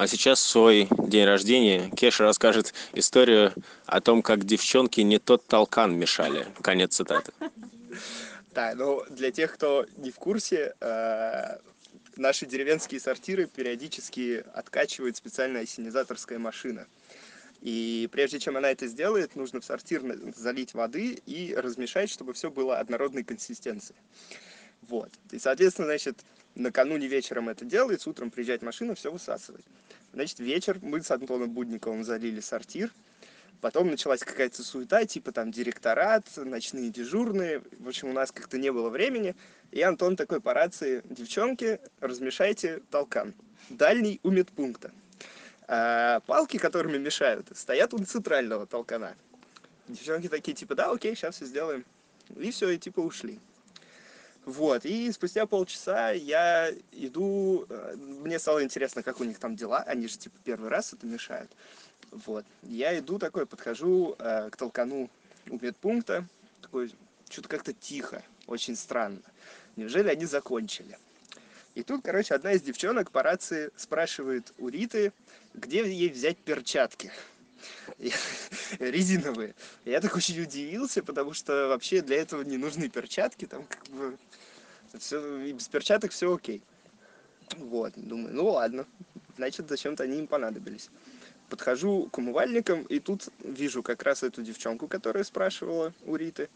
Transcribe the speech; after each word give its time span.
А 0.00 0.06
сейчас 0.06 0.40
в 0.40 0.48
свой 0.48 0.88
день 1.08 1.26
рождения 1.26 1.90
Кеша 1.90 2.24
расскажет 2.24 2.72
историю 2.94 3.52
о 3.84 4.00
том, 4.00 4.22
как 4.22 4.44
девчонки 4.44 5.02
не 5.02 5.18
тот 5.18 5.46
толкан 5.46 5.94
мешали. 5.94 6.46
Конец 6.62 6.94
цитаты. 6.94 7.32
Да, 8.54 8.72
ну 8.74 9.04
для 9.10 9.30
тех, 9.30 9.52
кто 9.52 9.84
не 9.98 10.10
в 10.10 10.14
курсе, 10.14 10.74
э, 10.80 11.58
наши 12.16 12.46
деревенские 12.46 12.98
сортиры 12.98 13.44
периодически 13.44 14.42
откачивает 14.54 15.18
специальная 15.18 15.64
осенизаторская 15.64 16.38
машина. 16.38 16.86
И 17.60 18.08
прежде 18.10 18.38
чем 18.38 18.56
она 18.56 18.70
это 18.70 18.86
сделает, 18.86 19.36
нужно 19.36 19.60
в 19.60 19.66
сортир 19.66 20.02
залить 20.34 20.72
воды 20.72 21.20
и 21.26 21.54
размешать, 21.54 22.08
чтобы 22.08 22.32
все 22.32 22.50
было 22.50 22.78
однородной 22.78 23.22
консистенции. 23.22 23.96
Вот. 24.80 25.10
И, 25.30 25.38
соответственно, 25.38 25.88
значит, 25.88 26.24
накануне 26.54 27.06
вечером 27.06 27.48
это 27.48 27.64
делается, 27.64 28.10
утром 28.10 28.30
приезжает 28.30 28.62
машина, 28.62 28.94
все 28.94 29.10
высасывает. 29.10 29.64
Значит, 30.12 30.40
вечер 30.40 30.78
мы 30.82 31.02
с 31.02 31.10
Антоном 31.10 31.50
Будниковым 31.50 32.04
залили 32.04 32.40
сортир, 32.40 32.90
потом 33.60 33.90
началась 33.90 34.20
какая-то 34.20 34.62
суета, 34.62 35.04
типа 35.04 35.32
там 35.32 35.52
директорат, 35.52 36.26
ночные 36.36 36.90
дежурные, 36.90 37.62
в 37.78 37.88
общем, 37.88 38.08
у 38.08 38.12
нас 38.12 38.32
как-то 38.32 38.58
не 38.58 38.72
было 38.72 38.90
времени, 38.90 39.36
и 39.70 39.80
Антон 39.82 40.16
такой 40.16 40.40
по 40.40 40.52
рации, 40.52 41.02
девчонки, 41.08 41.78
размешайте 42.00 42.82
толкан, 42.90 43.34
дальний 43.68 44.20
у 44.22 44.30
медпункта. 44.30 44.90
А 45.68 46.18
палки, 46.26 46.56
которыми 46.58 46.98
мешают, 46.98 47.46
стоят 47.54 47.94
у 47.94 48.04
центрального 48.04 48.66
толкана. 48.66 49.14
Девчонки 49.86 50.28
такие, 50.28 50.56
типа, 50.56 50.74
да, 50.74 50.90
окей, 50.90 51.14
сейчас 51.14 51.36
все 51.36 51.44
сделаем. 51.44 51.84
И 52.36 52.50
все, 52.50 52.70
и 52.70 52.78
типа 52.78 52.98
ушли. 53.00 53.38
Вот, 54.50 54.84
и 54.84 55.12
спустя 55.12 55.46
полчаса 55.46 56.10
я 56.10 56.72
иду, 56.90 57.66
э, 57.68 57.94
мне 57.96 58.36
стало 58.40 58.64
интересно, 58.64 59.04
как 59.04 59.20
у 59.20 59.24
них 59.24 59.38
там 59.38 59.54
дела, 59.54 59.84
они 59.86 60.08
же 60.08 60.18
типа 60.18 60.36
первый 60.42 60.68
раз 60.70 60.92
это 60.92 61.06
мешают. 61.06 61.52
Вот, 62.10 62.44
я 62.64 62.98
иду 62.98 63.20
такой, 63.20 63.46
подхожу 63.46 64.16
э, 64.18 64.50
к 64.50 64.56
толкану 64.56 65.08
у 65.48 65.54
медпункта, 65.54 66.26
такой, 66.62 66.92
что-то 67.28 67.46
как-то 67.46 67.72
тихо, 67.72 68.24
очень 68.48 68.74
странно. 68.74 69.22
Неужели 69.76 70.08
они 70.08 70.26
закончили? 70.26 70.98
И 71.76 71.84
тут, 71.84 72.02
короче, 72.02 72.34
одна 72.34 72.50
из 72.50 72.62
девчонок 72.62 73.12
по 73.12 73.22
рации 73.22 73.70
спрашивает 73.76 74.52
у 74.58 74.66
Риты, 74.66 75.12
где 75.54 75.88
ей 75.88 76.08
взять 76.08 76.38
перчатки 76.38 77.12
резиновые. 78.80 79.54
Я 79.84 80.00
так 80.00 80.16
очень 80.16 80.42
удивился, 80.42 81.04
потому 81.04 81.34
что 81.34 81.68
вообще 81.68 82.00
для 82.00 82.16
этого 82.16 82.42
не 82.42 82.56
нужны 82.56 82.88
перчатки, 82.88 83.44
там 83.44 83.64
как 83.64 83.86
бы 83.90 84.18
все, 84.98 85.38
и 85.38 85.52
без 85.52 85.68
перчаток 85.68 86.12
все 86.12 86.34
окей. 86.34 86.62
Вот, 87.56 87.92
думаю, 87.96 88.34
ну 88.34 88.50
ладно, 88.50 88.86
значит, 89.36 89.68
зачем-то 89.68 90.04
они 90.04 90.18
им 90.18 90.26
понадобились. 90.26 90.90
Подхожу 91.48 92.08
к 92.12 92.18
умывальникам, 92.18 92.82
и 92.84 93.00
тут 93.00 93.28
вижу 93.42 93.82
как 93.82 94.02
раз 94.02 94.22
эту 94.22 94.42
девчонку, 94.42 94.86
которая 94.86 95.24
спрашивала 95.24 95.92
у 96.04 96.14
Риты. 96.14 96.48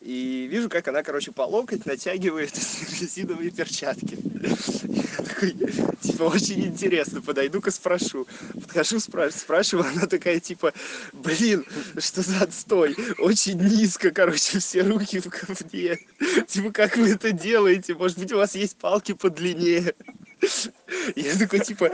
И 0.00 0.46
вижу, 0.50 0.70
как 0.70 0.88
она, 0.88 1.02
короче, 1.02 1.32
по 1.32 1.42
локоть 1.42 1.84
натягивает 1.84 2.54
резиновые 3.00 3.50
перчатки. 3.50 4.18
Типа, 6.00 6.24
очень 6.24 6.64
интересно, 6.64 7.20
подойду-ка 7.20 7.70
спрошу. 7.70 8.26
Подхожу, 8.54 8.98
спрашиваю, 9.00 9.86
она 9.88 10.06
такая, 10.06 10.40
типа, 10.40 10.72
блин, 11.12 11.64
что 11.98 12.22
за 12.22 12.40
отстой? 12.40 12.96
Очень 13.18 13.60
низко, 13.60 14.10
короче, 14.10 14.58
все 14.58 14.82
руки 14.82 15.20
в 15.20 15.26
говне. 15.26 15.98
Типа, 16.46 16.72
как 16.72 16.96
вы 16.96 17.10
это 17.10 17.32
делаете? 17.32 17.94
Может 17.94 18.18
быть, 18.18 18.32
у 18.32 18.36
вас 18.36 18.54
есть 18.54 18.76
палки 18.76 19.12
подлиннее? 19.12 19.94
Я 21.16 21.36
такой, 21.36 21.60
типа, 21.60 21.90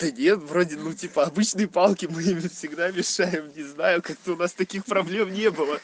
да 0.00 0.10
нет, 0.10 0.38
вроде, 0.38 0.76
ну, 0.76 0.92
типа, 0.92 1.24
обычные 1.24 1.66
палки 1.66 2.06
мы 2.06 2.22
ими 2.22 2.46
всегда 2.48 2.90
мешаем, 2.90 3.50
не 3.56 3.64
знаю, 3.64 4.02
как-то 4.02 4.34
у 4.34 4.36
нас 4.36 4.52
таких 4.52 4.84
проблем 4.84 5.32
не 5.32 5.50
было. 5.50 5.80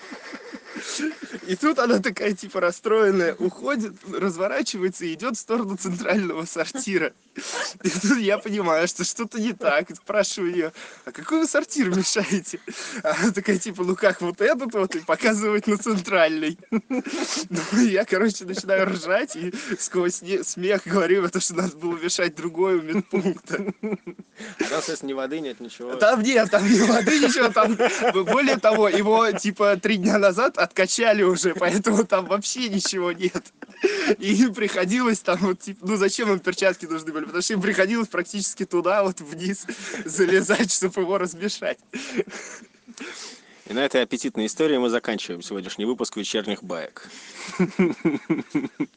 И 1.47 1.57
тут 1.57 1.79
она 1.79 1.99
такая, 2.01 2.33
типа, 2.33 2.61
расстроенная, 2.61 3.35
уходит, 3.35 3.95
разворачивается 4.13 5.05
и 5.05 5.15
идет 5.15 5.37
в 5.37 5.41
сторону 5.41 5.77
центрального 5.77 6.45
сортира. 6.45 7.13
И 7.83 7.91
тут 7.91 8.19
я 8.19 8.39
понимаю, 8.39 8.87
что 8.89 9.05
что-то 9.05 9.41
не 9.41 9.53
так. 9.53 9.91
И 9.91 9.95
спрашиваю 9.95 10.53
ее, 10.53 10.73
а 11.05 11.13
какой 11.13 11.41
вы 11.41 11.47
сортир 11.47 11.91
мешаете? 11.91 12.61
А 13.03 13.15
она 13.21 13.33
такая, 13.33 13.59
типа, 13.59 13.85
ну 13.85 13.97
как, 13.97 14.21
вот 14.21 14.41
этот 14.41 14.73
вот, 14.75 14.95
и 14.95 15.01
показывает 15.01 15.67
на 15.67 15.79
центральный. 15.79 16.59
Ну, 17.73 17.81
я, 17.83 18.05
короче, 18.05 18.45
начинаю 18.45 18.87
ржать 18.87 19.37
и 19.37 19.53
сквозь 19.79 20.23
смех 20.43 20.83
говорю, 20.87 21.23
потому 21.23 21.41
что 21.43 21.55
надо 21.55 21.77
было 21.77 21.97
мешать 21.97 22.35
другой 22.35 22.77
у 22.79 22.83
медпункта. 22.83 23.65
А 23.83 24.65
там, 24.65 24.69
соответственно, 24.69 25.11
ни 25.11 25.13
воды 25.15 25.41
нет, 25.41 25.61
ничего. 25.61 25.95
Там 25.97 26.23
нет, 26.23 26.51
там 26.51 26.65
ни 26.65 26.79
воды, 26.81 27.19
ничего. 27.19 27.49
Там, 27.49 27.77
более 28.25 28.59
того, 28.59 28.89
его, 28.89 29.31
типа, 29.33 29.77
три 29.77 29.97
дня 29.97 30.19
назад 30.19 30.59
откачали 30.75 31.23
уже, 31.23 31.55
поэтому 31.59 32.05
там 32.05 32.27
вообще 32.27 32.69
ничего 32.69 33.13
нет. 33.13 33.45
И 34.19 34.47
приходилось 34.55 35.21
там 35.21 35.39
вот, 35.39 35.61
типа, 35.61 35.87
ну 35.87 35.97
зачем 35.97 36.33
им 36.33 36.41
перчатки 36.41 36.87
нужны 36.87 37.13
были? 37.13 37.25
Потому 37.25 37.43
что 37.43 37.55
им 37.55 37.63
приходилось 37.63 38.09
практически 38.09 38.65
туда, 38.65 39.05
вот 39.05 39.21
вниз 39.21 39.67
залезать, 40.05 40.73
чтобы 40.73 41.03
его 41.03 41.19
размешать. 41.19 41.79
И 43.67 43.73
на 43.73 43.85
этой 43.85 44.03
аппетитной 44.03 44.47
истории 44.47 44.77
мы 44.77 44.91
заканчиваем 44.91 45.43
сегодняшний 45.43 45.87
выпуск 45.87 46.17
вечерних 46.17 46.63
баек. 46.63 47.09